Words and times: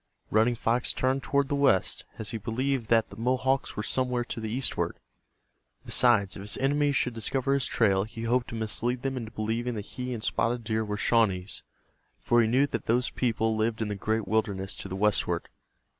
Running 0.31 0.55
Fox 0.55 0.93
turned 0.93 1.21
toward 1.21 1.47
the 1.47 1.53
west, 1.55 2.05
as 2.17 2.31
he 2.31 2.39
believed 2.39 2.89
that 2.89 3.11
the 3.11 3.15
Mohawks 3.15 3.75
were 3.75 3.83
somewhere 3.83 4.23
to 4.23 4.39
the 4.39 4.49
eastward. 4.49 4.97
Besides, 5.85 6.35
if 6.35 6.41
his 6.41 6.57
enemies 6.57 6.95
should 6.95 7.13
discover 7.13 7.53
his 7.53 7.67
trail 7.67 8.05
he 8.05 8.23
hoped 8.23 8.47
to 8.47 8.55
mislead 8.55 9.03
them 9.03 9.15
into 9.15 9.29
believing 9.29 9.75
that 9.75 9.85
he 9.85 10.11
and 10.11 10.23
Spotted 10.23 10.63
Deer 10.63 10.83
were 10.83 10.97
Shawnees, 10.97 11.61
for 12.19 12.41
he 12.41 12.47
knew 12.47 12.65
that 12.65 12.87
those 12.87 13.11
people 13.11 13.55
lived 13.55 13.79
in 13.79 13.89
the 13.89 13.95
great 13.95 14.27
wilderness 14.27 14.75
to 14.77 14.87
the 14.87 14.95
westward. 14.95 15.49